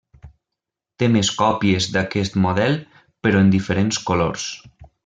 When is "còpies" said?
1.41-1.89